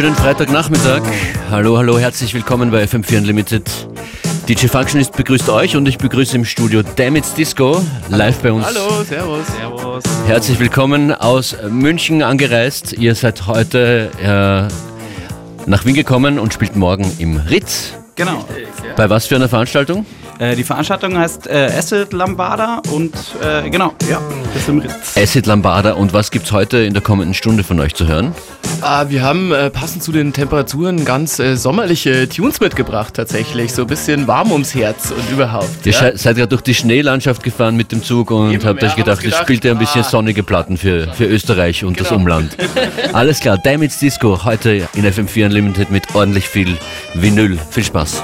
wunderschönen 0.00 0.16
Freitagnachmittag. 0.16 1.02
Hallo, 1.50 1.76
hallo, 1.76 1.98
herzlich 1.98 2.32
willkommen 2.32 2.70
bei 2.70 2.84
FM4 2.84 3.18
Unlimited. 3.18 3.64
DJ 4.48 4.66
Functionist 4.68 5.14
begrüßt 5.14 5.50
euch 5.50 5.76
und 5.76 5.86
ich 5.86 5.98
begrüße 5.98 6.36
im 6.36 6.46
Studio 6.46 6.82
Damit's 6.96 7.34
Disco 7.34 7.84
live 8.08 8.38
bei 8.38 8.50
uns. 8.50 8.64
Hallo, 8.64 9.04
servus. 9.04 9.46
Servus. 9.46 10.04
Herzlich 10.26 10.58
willkommen 10.58 11.12
aus 11.12 11.54
München 11.68 12.22
angereist. 12.22 12.94
Ihr 12.94 13.14
seid 13.14 13.46
heute 13.46 14.10
äh, 14.22 15.68
nach 15.68 15.84
Wien 15.84 15.96
gekommen 15.96 16.38
und 16.38 16.54
spielt 16.54 16.76
morgen 16.76 17.04
im 17.18 17.36
Ritz. 17.36 17.92
Genau. 18.14 18.46
Bei 18.96 19.10
was 19.10 19.26
für 19.26 19.36
einer 19.36 19.50
Veranstaltung? 19.50 20.06
Äh, 20.40 20.56
die 20.56 20.64
Veranstaltung 20.64 21.18
heißt 21.18 21.48
äh, 21.48 21.70
Acid 21.76 22.14
Lambada 22.14 22.80
und 22.92 23.12
äh, 23.42 23.68
genau, 23.68 23.92
ja, 24.08 24.22
das 24.54 24.62
ist 24.62 24.68
im 24.70 24.78
Ritz. 24.78 25.14
Acid 25.14 25.44
Lambada 25.44 25.92
und 25.92 26.14
was 26.14 26.30
gibt's 26.30 26.50
heute 26.50 26.78
in 26.78 26.94
der 26.94 27.02
kommenden 27.02 27.34
Stunde 27.34 27.62
von 27.62 27.78
euch 27.78 27.94
zu 27.94 28.08
hören? 28.08 28.34
Ah, 28.80 29.10
wir 29.10 29.20
haben 29.20 29.52
äh, 29.52 29.68
passend 29.68 30.02
zu 30.02 30.12
den 30.12 30.32
Temperaturen 30.32 31.04
ganz 31.04 31.38
äh, 31.38 31.56
sommerliche 31.56 32.26
Tunes 32.26 32.58
mitgebracht 32.60 33.12
tatsächlich, 33.12 33.74
so 33.74 33.82
ein 33.82 33.88
bisschen 33.88 34.26
warm 34.26 34.50
ums 34.50 34.74
Herz 34.74 35.10
und 35.10 35.30
überhaupt. 35.30 35.84
Ihr 35.84 35.92
ja. 35.92 36.16
seid 36.16 36.38
ja 36.38 36.46
durch 36.46 36.62
die 36.62 36.74
Schneelandschaft 36.74 37.42
gefahren 37.42 37.76
mit 37.76 37.92
dem 37.92 38.02
Zug 38.02 38.30
und 38.30 38.52
Eben, 38.52 38.64
habt 38.64 38.82
euch 38.82 38.96
gedacht, 38.96 39.20
gedacht, 39.20 39.42
spielt 39.42 39.62
ja 39.64 39.72
ein 39.72 39.78
bisschen 39.78 40.00
ah. 40.00 40.08
sonnige 40.08 40.42
Platten 40.42 40.78
für, 40.78 41.12
für 41.12 41.26
Österreich 41.26 41.84
und 41.84 42.00
das 42.00 42.08
Genau. 42.08 42.20
Umland. 42.20 42.56
Alles 43.12 43.40
klar, 43.40 43.58
Damit's 43.58 43.98
Disco 43.98 44.42
heute 44.42 44.88
in 44.94 45.04
FM4 45.04 45.44
Unlimited 45.44 45.90
mit 45.90 46.14
ordentlich 46.14 46.48
viel 46.48 46.78
Vinyl. 47.12 47.58
Viel 47.70 47.84
Spaß. 47.84 48.22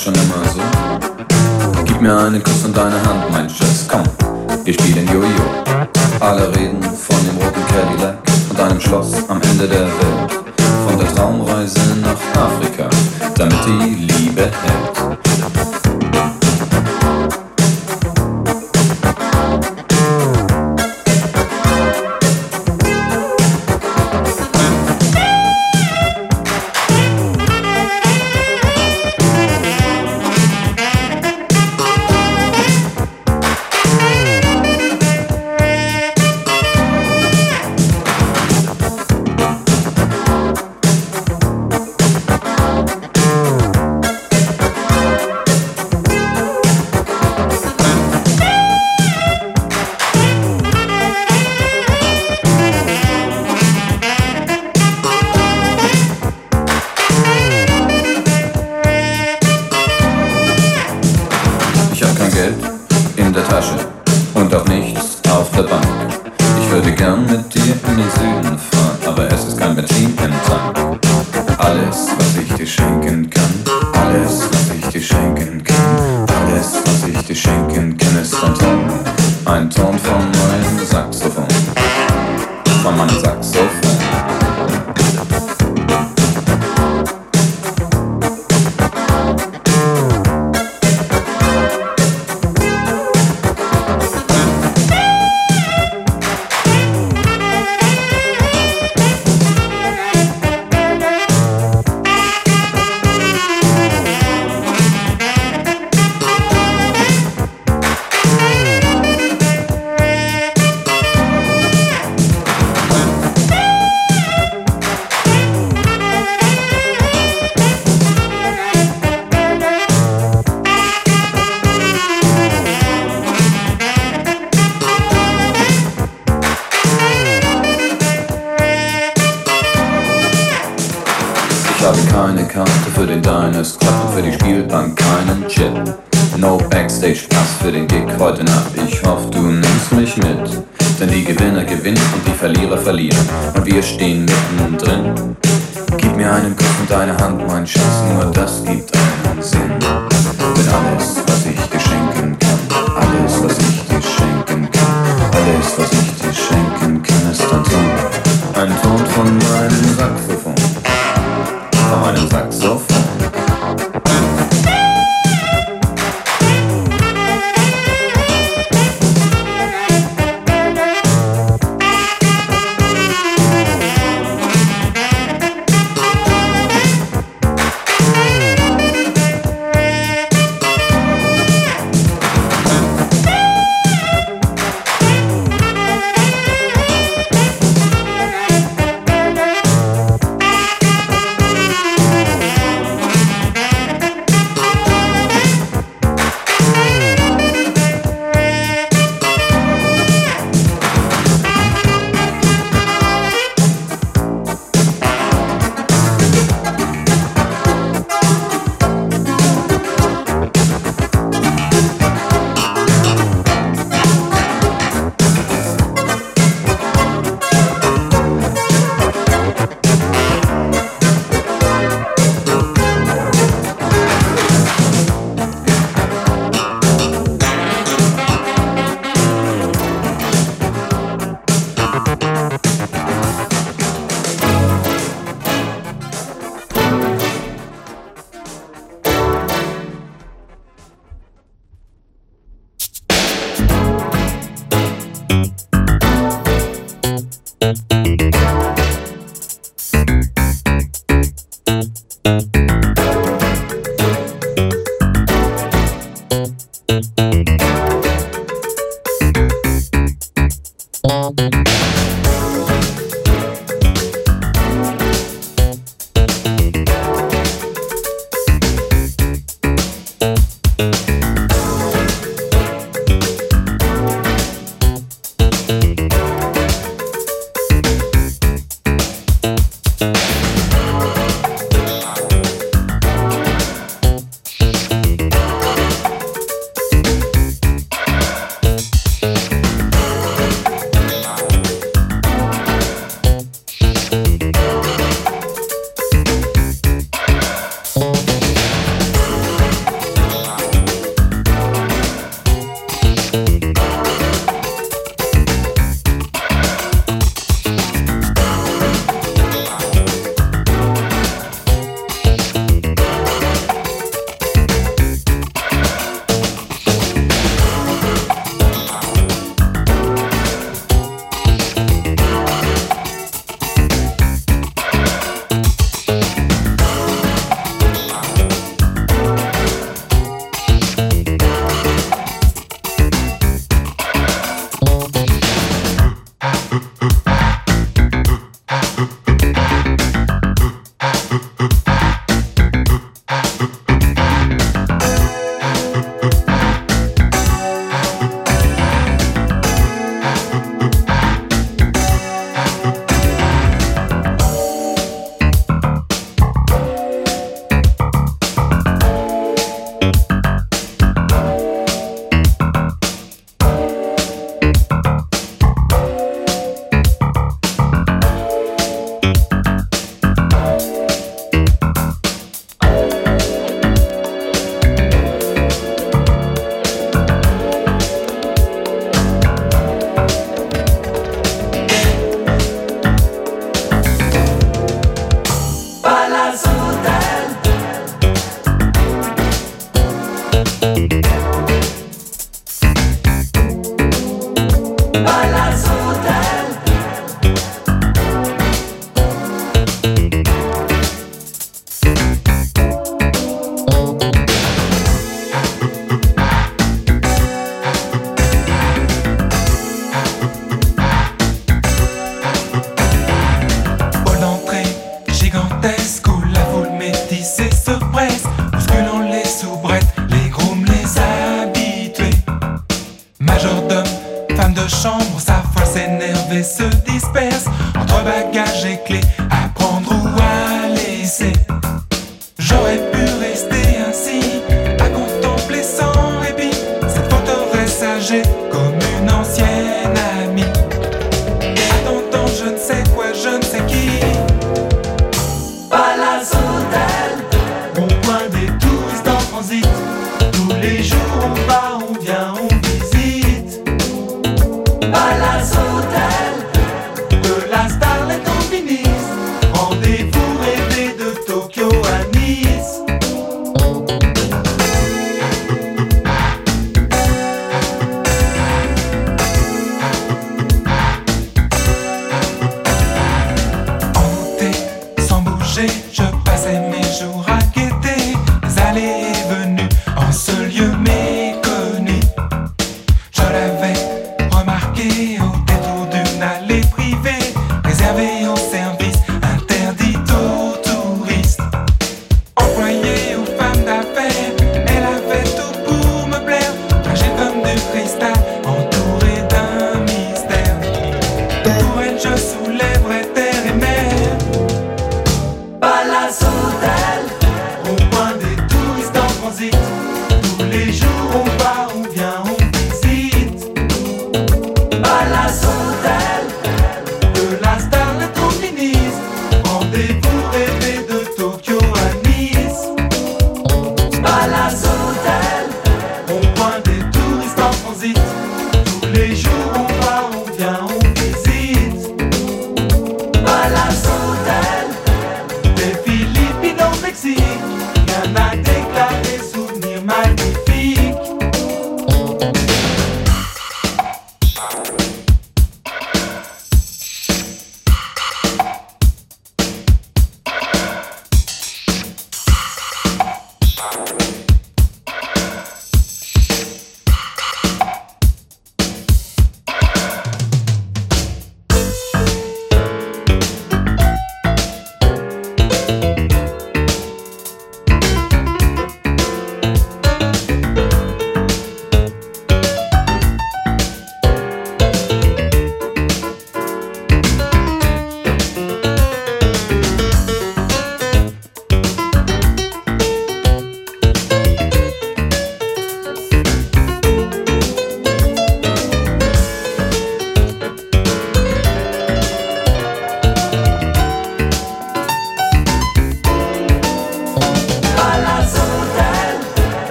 Schon 0.00 0.14
immer 0.14 0.42
so. 0.54 1.84
Gib 1.84 2.00
mir 2.00 2.16
einen 2.16 2.42
Kuss 2.42 2.64
und 2.64 2.74
deine 2.74 2.96
Hand, 3.04 3.30
mein 3.30 3.50
Schatz, 3.50 3.86
komm. 3.86 4.02
Wir 4.64 4.72
spielen 4.72 5.06
Jojo. 5.06 5.44
Alle 6.20 6.48
reden 6.56 6.82
von 6.82 7.18
dem 7.26 7.36
roten 7.36 7.66
Cadillac 7.68 8.16
und 8.48 8.60
einem 8.60 8.80
Schloss 8.80 9.28
am 9.28 9.40
Ende 9.42 9.68
der 9.68 9.86
Welt. 9.86 10.32
Von 10.86 10.98
der 10.98 11.14
Traumreise 11.14 11.80
nach 12.00 12.42
Afrika, 12.42 12.88
damit 13.36 13.58
die 13.66 14.06
Liebe 14.06 14.42
hält. 14.42 14.89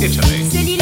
FM4 0.00 0.79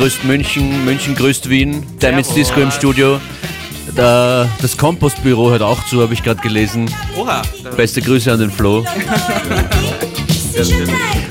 grüßt 0.00 0.24
München, 0.24 0.82
München 0.86 1.14
grüßt 1.14 1.50
Wien, 1.50 1.84
Damage 1.98 2.32
Disco 2.34 2.58
im 2.58 2.70
Studio. 2.70 3.20
Da, 3.94 4.48
das 4.62 4.78
Kompostbüro 4.78 5.50
hört 5.50 5.60
auch 5.60 5.84
zu, 5.84 6.00
habe 6.00 6.14
ich 6.14 6.22
gerade 6.22 6.40
gelesen. 6.40 6.90
Oha. 7.18 7.42
Beste 7.76 8.00
Grüße 8.00 8.32
an 8.32 8.40
den 8.40 8.50
Flo. 8.50 8.82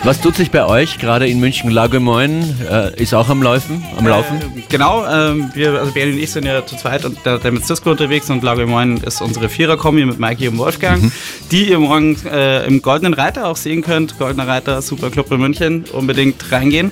Was 0.03 0.21
tut 0.21 0.35
sich 0.35 0.51
bei 0.51 0.63
euch 0.67 0.99
gerade 0.99 1.27
in 1.27 1.39
München? 1.39 1.71
Lago 1.71 1.99
Moin 1.99 2.43
äh, 2.69 3.01
ist 3.01 3.15
auch 3.15 3.27
am 3.29 3.41
Laufen? 3.41 3.83
Am 3.97 4.05
Laufen? 4.05 4.38
Äh, 4.38 4.61
genau, 4.69 5.03
ähm, 5.03 5.49
wir, 5.55 5.73
also 5.73 5.91
Berlin 5.91 6.13
und 6.13 6.21
ich 6.21 6.29
sind 6.29 6.45
ja 6.45 6.63
zu 6.63 6.75
zweit 6.75 7.05
und 7.05 7.17
der 7.25 7.51
mit 7.51 7.65
Cisco 7.65 7.89
unterwegs 7.89 8.29
und 8.29 8.43
Lago 8.43 8.67
Moin 8.67 8.97
ist 8.97 9.19
unsere 9.19 9.49
Vierer-Kombi 9.49 10.05
mit 10.05 10.19
Mikey 10.19 10.47
und 10.47 10.59
Wolfgang, 10.59 11.01
mhm. 11.01 11.11
die 11.49 11.69
ihr 11.69 11.79
morgen 11.79 12.15
äh, 12.31 12.67
im 12.67 12.83
Goldenen 12.83 13.15
Reiter 13.15 13.47
auch 13.47 13.57
sehen 13.57 13.81
könnt. 13.81 14.19
Goldener 14.19 14.47
Reiter, 14.47 14.83
super 14.83 15.09
Club 15.09 15.31
in 15.31 15.39
München, 15.39 15.85
unbedingt 15.91 16.51
reingehen. 16.51 16.91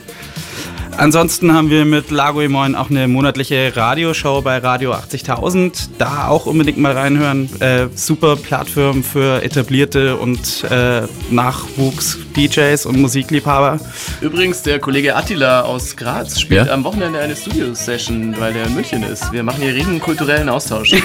Ansonsten 0.97 1.53
haben 1.53 1.69
wir 1.69 1.85
mit 1.85 2.09
Lago 2.09 2.41
Moin 2.49 2.73
auch 2.73 2.89
eine 2.89 3.07
monatliche 3.07 3.71
Radioshow 3.75 4.41
bei 4.41 4.57
Radio 4.57 4.93
80.000. 4.93 5.89
Da 5.99 6.27
auch 6.27 6.47
unbedingt 6.47 6.79
mal 6.79 6.93
reinhören. 6.93 7.49
Äh, 7.59 7.87
super 7.93 8.35
Plattform 8.35 9.03
für 9.03 9.43
etablierte 9.43 10.17
und 10.17 10.63
äh, 10.63 11.03
Nachwuchs-DJs 11.29 12.87
und 12.87 12.99
Musikliebhaber. 12.99 13.79
Übrigens, 14.21 14.63
der 14.63 14.79
Kollege 14.79 15.15
Attila 15.15 15.61
aus 15.61 15.95
Graz 15.95 16.39
spielt 16.39 16.65
ja? 16.65 16.73
am 16.73 16.83
Wochenende 16.83 17.19
eine 17.19 17.35
Studio-Session, 17.35 18.35
weil 18.39 18.55
er 18.55 18.65
in 18.65 18.73
München 18.73 19.03
ist. 19.03 19.31
Wir 19.31 19.43
machen 19.43 19.61
hier 19.61 19.75
regen 19.75 19.99
kulturellen 19.99 20.49
Austausch. 20.49 20.95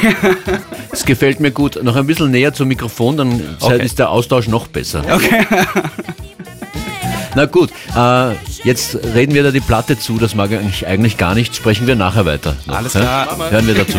Es 0.91 1.07
gefällt 1.07 1.41
mir 1.41 1.51
gut. 1.51 1.83
Noch 1.83 1.97
ein 1.97 2.07
bisschen 2.07 2.31
näher 2.31 2.53
zum 2.53 2.69
Mikrofon, 2.69 3.17
dann 3.17 3.57
okay. 3.61 3.83
ist 3.83 3.99
der 3.99 4.11
Austausch 4.11 4.47
noch 4.47 4.67
besser. 4.67 5.03
Okay. 5.11 5.47
Na 7.35 7.47
gut, 7.47 7.71
äh, 7.97 8.35
jetzt 8.65 8.97
reden 9.15 9.35
wir 9.35 9.43
da 9.43 9.51
die 9.51 9.61
Platte 9.61 9.99
zu, 9.99 10.19
das 10.19 10.35
mag 10.35 10.53
eigentlich, 10.53 10.87
eigentlich 10.87 11.17
gar 11.17 11.35
nicht, 11.35 11.55
sprechen 11.57 11.87
wir 11.87 11.97
nachher 11.97 12.27
weiter. 12.27 12.57
Alles 12.67 12.93
klar. 12.93 13.39
Ja? 13.39 13.51
Hören 13.51 13.67
wir 13.67 13.75
dazu. 13.75 13.99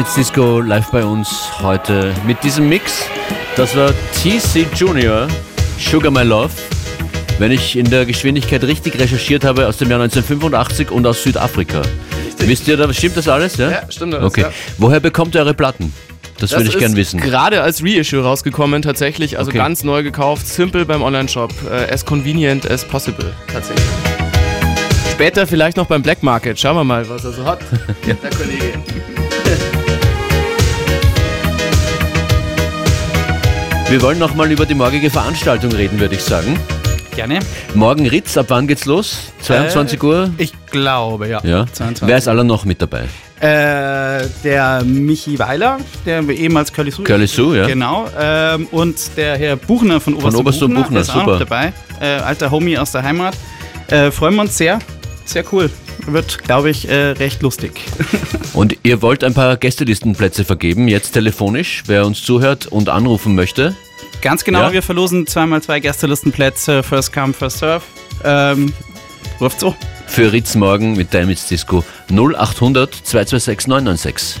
Damit's 0.00 0.14
Disco 0.14 0.60
live 0.60 0.90
bei 0.92 1.04
uns 1.04 1.50
heute 1.60 2.14
mit 2.26 2.42
diesem 2.42 2.70
Mix. 2.70 3.04
Das 3.54 3.76
war 3.76 3.92
TC 4.14 4.66
Junior, 4.74 5.28
Sugar 5.78 6.10
My 6.10 6.22
Love. 6.22 6.48
Wenn 7.38 7.52
ich 7.52 7.76
in 7.76 7.90
der 7.90 8.06
Geschwindigkeit 8.06 8.64
richtig 8.64 8.98
recherchiert 8.98 9.44
habe, 9.44 9.68
aus 9.68 9.76
dem 9.76 9.90
Jahr 9.90 10.00
1985 10.00 10.90
und 10.90 11.06
aus 11.06 11.22
Südafrika. 11.22 11.82
Richtig. 12.24 12.48
Wisst 12.48 12.68
ihr, 12.68 12.78
da 12.78 12.90
stimmt 12.94 13.18
das 13.18 13.28
alles? 13.28 13.58
Ja, 13.58 13.70
ja 13.70 13.82
stimmt 13.90 14.14
alles. 14.14 14.24
Okay. 14.24 14.40
Ja. 14.40 14.52
Woher 14.78 15.00
bekommt 15.00 15.34
ihr 15.34 15.42
eure 15.42 15.52
Platten? 15.52 15.92
Das, 16.38 16.48
das 16.48 16.60
würde 16.60 16.70
ich 16.70 16.78
gern 16.78 16.96
wissen. 16.96 17.20
Gerade 17.20 17.60
als 17.60 17.84
Reissue 17.84 18.22
rausgekommen, 18.22 18.80
tatsächlich. 18.80 19.36
Also 19.36 19.50
okay. 19.50 19.58
ganz 19.58 19.84
neu 19.84 20.02
gekauft, 20.02 20.46
simple 20.46 20.86
beim 20.86 21.02
Online-Shop. 21.02 21.52
Äh, 21.70 21.92
as 21.92 22.06
convenient 22.06 22.70
as 22.70 22.86
possible, 22.86 23.34
tatsächlich. 23.52 23.84
Später 25.12 25.46
vielleicht 25.46 25.76
noch 25.76 25.88
beim 25.88 26.00
Black 26.00 26.22
Market. 26.22 26.58
Schauen 26.58 26.76
wir 26.76 26.84
mal, 26.84 27.06
was 27.06 27.22
er 27.22 27.32
so 27.32 27.44
hat. 27.44 27.60
der 28.06 28.30
Kollege. 28.30 28.78
Wir 33.90 34.00
wollen 34.02 34.20
noch 34.20 34.36
mal 34.36 34.48
über 34.52 34.66
die 34.66 34.76
morgige 34.76 35.10
Veranstaltung 35.10 35.72
reden, 35.72 35.98
würde 35.98 36.14
ich 36.14 36.22
sagen. 36.22 36.56
Gerne. 37.16 37.40
Morgen 37.74 38.06
Ritz, 38.06 38.36
ab 38.36 38.46
wann 38.46 38.68
geht's 38.68 38.84
los? 38.84 39.32
22 39.42 40.00
äh, 40.00 40.06
Uhr? 40.06 40.30
Ich 40.38 40.52
glaube, 40.70 41.26
ja. 41.26 41.40
ja. 41.42 41.66
Wer 42.00 42.18
ist 42.18 42.28
aller 42.28 42.44
noch 42.44 42.64
mit 42.64 42.80
dabei? 42.80 43.06
Äh, 43.40 44.28
der 44.44 44.84
Michi 44.84 45.36
Weiler, 45.40 45.78
der 46.06 46.22
ehemals 46.28 46.72
Curly 46.72 46.92
Sue. 46.92 47.04
Curly 47.04 47.26
Sue, 47.26 47.58
ja. 47.58 47.66
Genau. 47.66 48.06
Ähm, 48.16 48.68
und 48.70 48.96
der 49.16 49.36
Herr 49.36 49.56
Buchner 49.56 50.00
von 50.00 50.14
Oberst, 50.14 50.36
von 50.36 50.36
Oberst 50.36 50.60
Buchner, 50.60 50.82
Buchner, 50.82 51.00
ist 51.00 51.06
super. 51.08 51.20
auch 51.22 51.26
noch 51.26 51.38
dabei. 51.40 51.72
Äh, 52.00 52.20
alter 52.20 52.48
Homie 52.48 52.78
aus 52.78 52.92
der 52.92 53.02
Heimat. 53.02 53.36
Äh, 53.88 54.12
freuen 54.12 54.36
wir 54.36 54.42
uns 54.42 54.56
sehr. 54.56 54.78
Sehr 55.24 55.42
cool. 55.50 55.68
Wird, 56.06 56.42
glaube 56.42 56.70
ich, 56.70 56.88
äh, 56.88 57.12
recht 57.12 57.42
lustig. 57.42 57.80
und 58.52 58.76
ihr 58.82 59.02
wollt 59.02 59.24
ein 59.24 59.34
paar 59.34 59.56
Gästelistenplätze 59.56 60.44
vergeben, 60.44 60.88
jetzt 60.88 61.12
telefonisch, 61.12 61.84
wer 61.86 62.06
uns 62.06 62.22
zuhört 62.22 62.66
und 62.66 62.88
anrufen 62.88 63.34
möchte. 63.34 63.74
Ganz 64.22 64.44
genau, 64.44 64.60
ja? 64.60 64.72
wir 64.72 64.82
verlosen 64.82 65.26
zweimal 65.26 65.62
zwei 65.62 65.80
Gästelistenplätze, 65.80 66.82
First 66.82 67.12
Come, 67.12 67.32
First 67.32 67.58
Serve. 67.58 67.84
Ähm, 68.24 68.72
ruft 69.40 69.60
so. 69.60 69.74
Für 70.06 70.32
Ritz 70.32 70.54
morgen 70.54 70.96
mit 70.96 71.12
Diamonds 71.12 71.46
Disco 71.48 71.84
0800 72.10 72.92
226 72.92 73.68
996. 73.68 74.40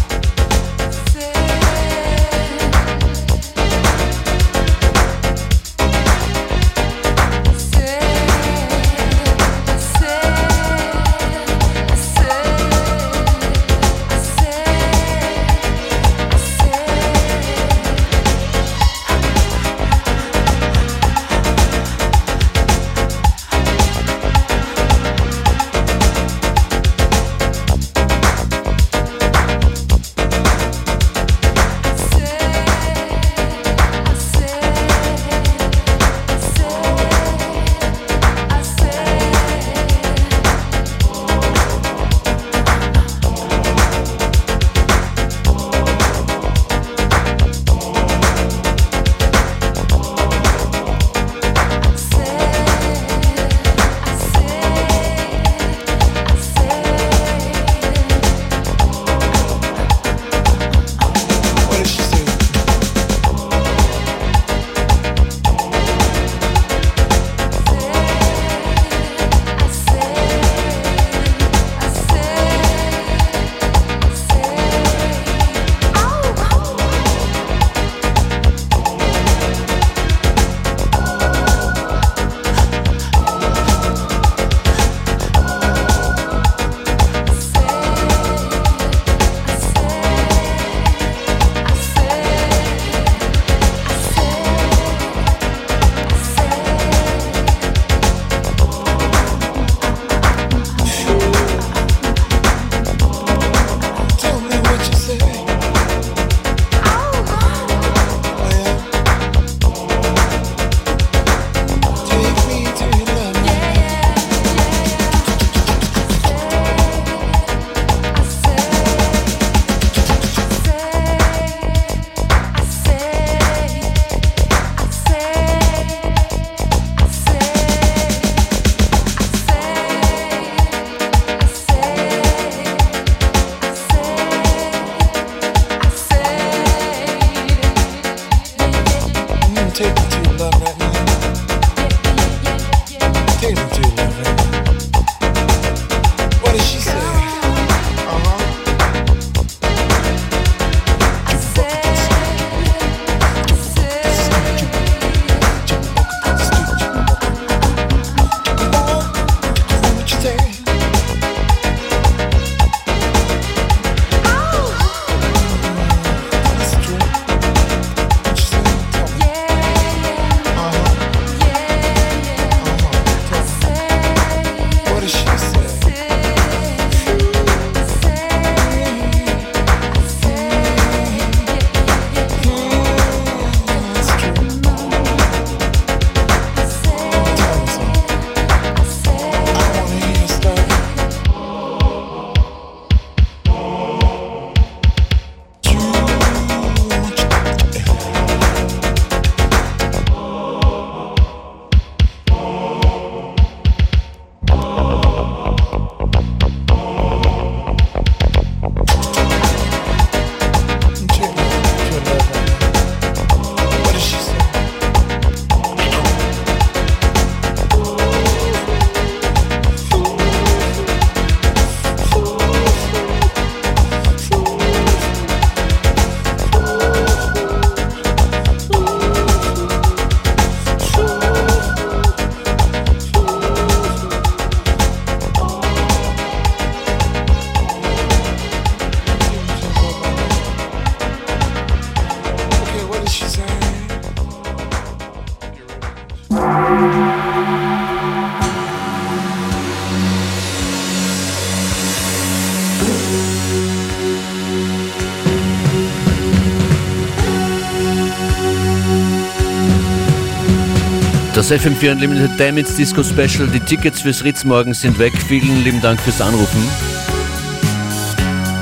Das 261.51 261.65
FM4 261.65 261.91
Unlimited 261.91 262.39
Damage 262.39 262.71
Disco 262.77 263.03
Special. 263.03 263.45
Die 263.45 263.59
Tickets 263.59 263.99
fürs 263.99 264.23
Ritz 264.23 264.45
morgen 264.45 264.73
sind 264.73 264.97
weg. 264.99 265.11
Vielen 265.27 265.65
lieben 265.65 265.81
Dank 265.81 265.99
fürs 265.99 266.21
Anrufen. 266.21 266.63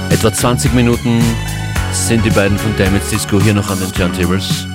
Etwa 0.10 0.34
20 0.34 0.74
Minuten 0.74 1.22
sind 1.92 2.26
die 2.26 2.32
beiden 2.32 2.58
von 2.58 2.76
Damage 2.78 3.04
Disco 3.12 3.40
hier 3.40 3.54
noch 3.54 3.70
an 3.70 3.80
den 3.80 3.92
Turntables. 3.92 4.66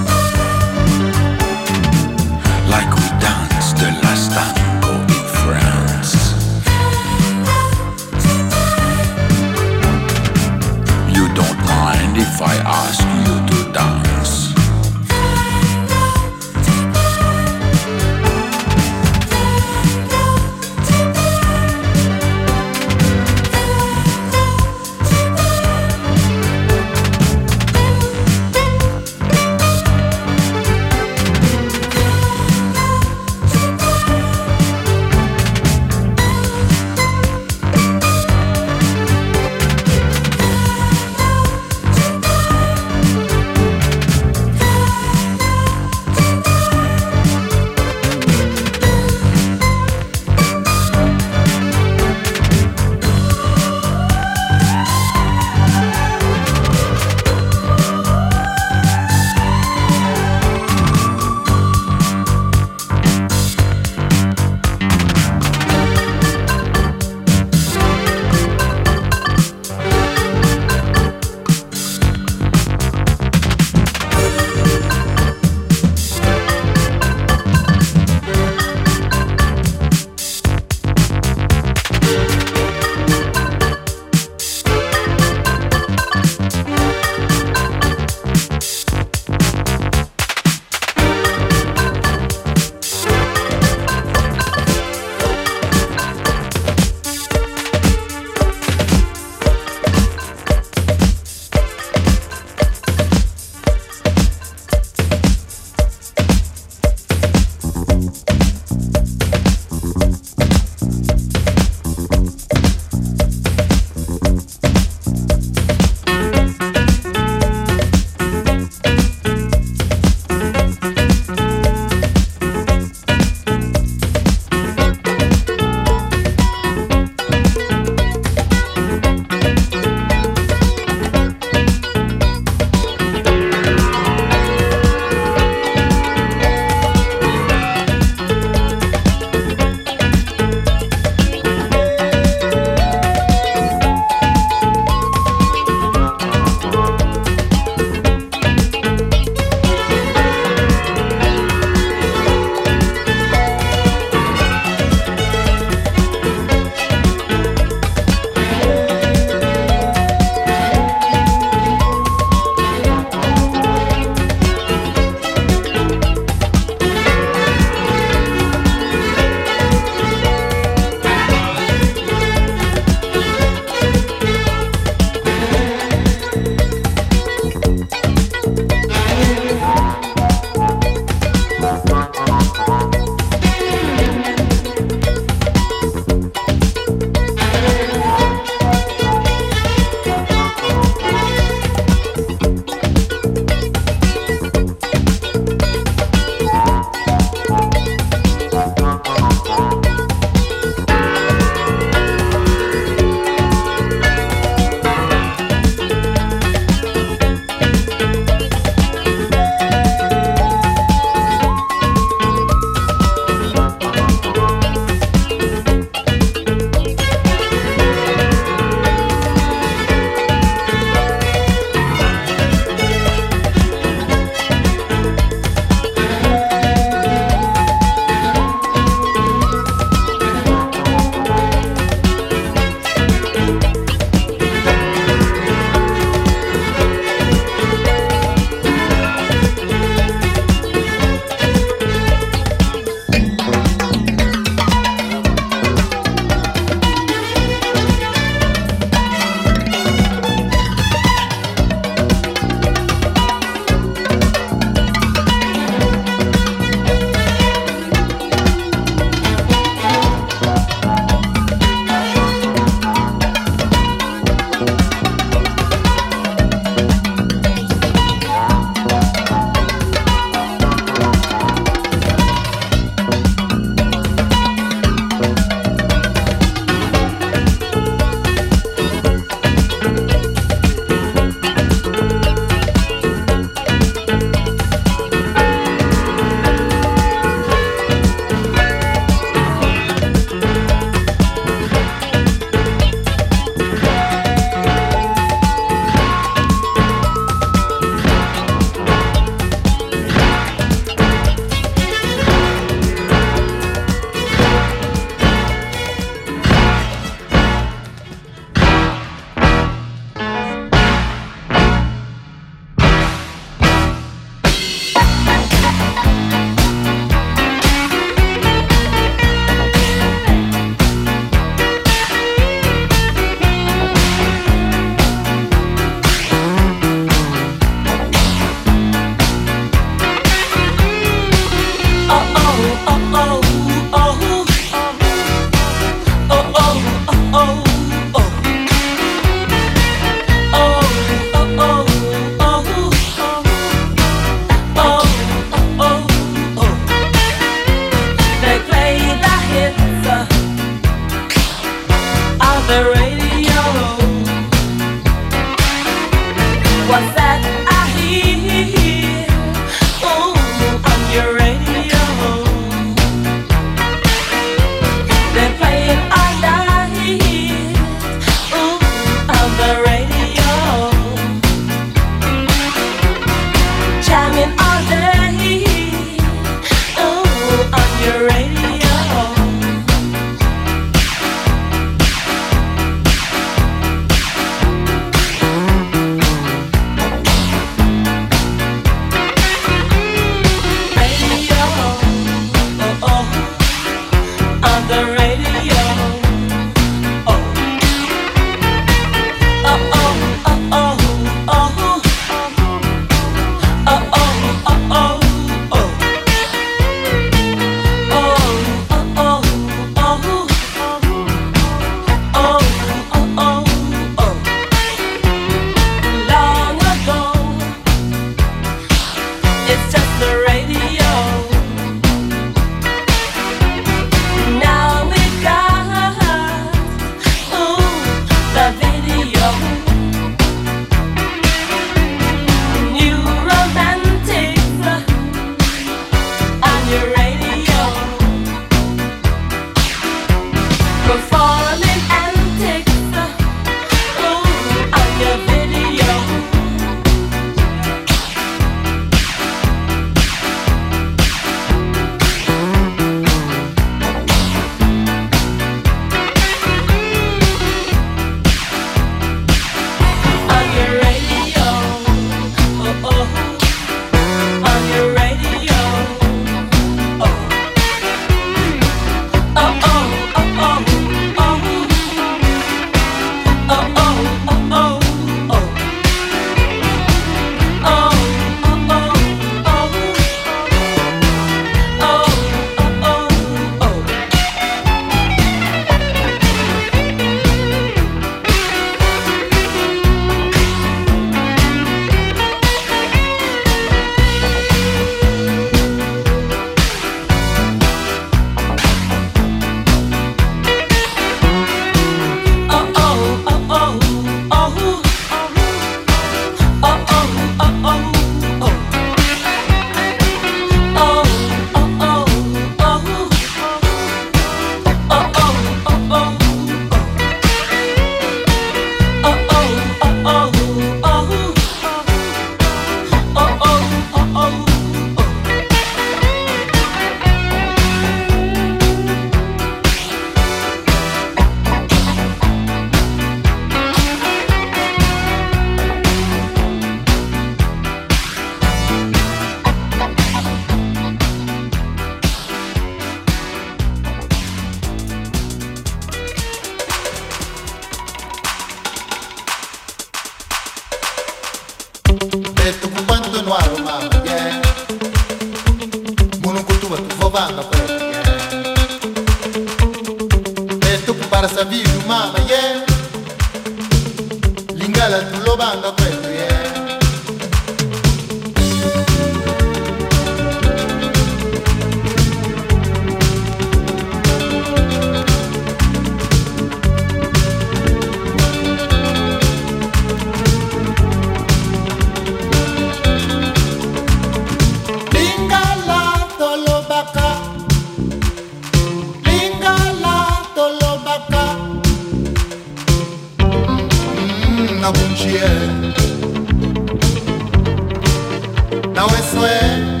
não 599.01 599.07
é 599.07 599.21
só 599.23 599.47
é. 599.47 600.00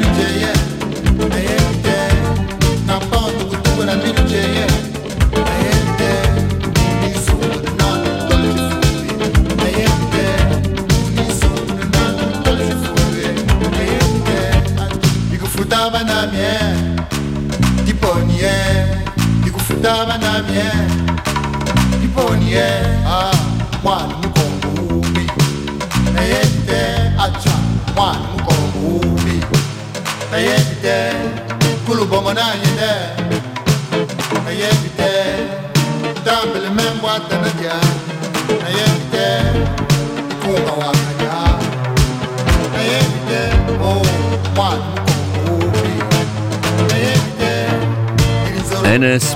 yeah. 0.00 0.61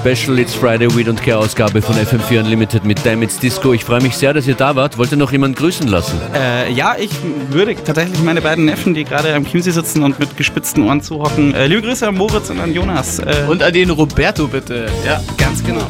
Special 0.07 0.39
It's 0.39 0.55
Friday 0.55 0.87
Weed 0.95 1.09
und 1.09 1.21
Care 1.21 1.39
Ausgabe 1.39 1.83
von 1.83 1.97
FM4 1.97 2.39
Unlimited 2.39 2.85
mit 2.85 3.05
Damage 3.05 3.41
Disco. 3.43 3.73
Ich 3.73 3.85
freue 3.85 4.01
mich 4.01 4.17
sehr, 4.17 4.33
dass 4.33 4.47
ihr 4.47 4.55
da 4.55 4.77
wart. 4.77 4.99
Wollt 4.99 5.11
ihr 5.11 5.17
noch 5.17 5.33
jemanden 5.33 5.57
grüßen 5.57 5.89
lassen? 5.89 6.21
Äh, 6.33 6.71
ja, 6.71 6.95
ich 6.97 7.11
würde 7.51 7.75
tatsächlich 7.75 8.23
meine 8.23 8.41
beiden 8.41 8.67
Neffen, 8.67 8.95
die 8.95 9.03
gerade 9.03 9.35
am 9.35 9.45
Chiemsee 9.45 9.73
sitzen 9.73 10.05
und 10.05 10.21
mit 10.21 10.37
gespitzten 10.37 10.85
Ohren 10.85 11.03
zuhocken. 11.03 11.53
Äh, 11.55 11.67
liebe 11.67 11.83
Grüße 11.83 12.07
an 12.07 12.15
Moritz 12.15 12.51
und 12.51 12.61
an 12.61 12.73
Jonas. 12.73 13.19
Äh, 13.19 13.47
und 13.49 13.65
an 13.65 13.73
den 13.73 13.91
Roberto 13.91 14.47
bitte. 14.47 14.87
Ja, 15.05 15.21
ganz 15.39 15.65
genau. 15.65 15.83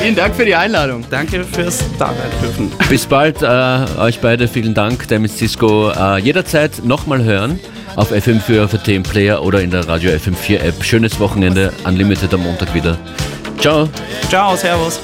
vielen 0.00 0.16
Dank 0.16 0.34
für 0.34 0.46
die 0.46 0.54
Einladung. 0.54 1.04
Danke 1.10 1.44
fürs 1.44 1.84
Dasein 1.98 2.30
dürfen. 2.42 2.72
Bis 2.88 3.04
bald, 3.04 3.42
äh, 3.42 4.00
euch 4.00 4.18
beide. 4.20 4.48
Vielen 4.48 4.72
Dank. 4.72 5.08
Damage 5.08 5.34
Disco 5.38 5.90
äh, 5.90 6.20
jederzeit 6.20 6.82
nochmal 6.86 7.22
hören 7.22 7.60
auf 7.96 8.12
FM4 8.12 8.68
für 8.68 8.78
den 8.78 9.02
Player 9.02 9.42
oder 9.42 9.60
in 9.60 9.70
der 9.70 9.88
Radio 9.88 10.10
FM4 10.12 10.60
App. 10.60 10.84
Schönes 10.84 11.18
Wochenende, 11.18 11.72
Unlimited 11.84 12.32
am 12.32 12.42
Montag 12.42 12.72
wieder. 12.74 12.98
Ciao. 13.58 13.88
Ciao, 14.28 14.54
Servus. 14.54 15.00